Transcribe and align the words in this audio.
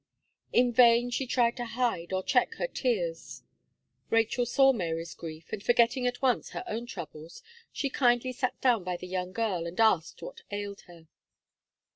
In 0.51 0.73
vain 0.73 1.11
she 1.11 1.27
tried 1.27 1.55
to 1.57 1.65
hide 1.77 2.11
or 2.11 2.23
check 2.23 2.55
her 2.55 2.65
tears; 2.65 3.43
Rachel 4.09 4.47
saw 4.47 4.73
Mary's 4.73 5.13
grief, 5.13 5.53
and 5.53 5.61
forgetting 5.61 6.07
at 6.07 6.23
once 6.23 6.49
her 6.53 6.63
own 6.65 6.87
troubles, 6.87 7.43
she 7.71 7.91
kindly 7.91 8.31
sat 8.33 8.59
down 8.61 8.83
by 8.83 8.97
the 8.97 9.05
young 9.05 9.31
girl, 9.31 9.67
and 9.67 9.79
asked 9.79 10.23
what 10.23 10.41
ailed 10.51 10.81
her. 10.87 11.07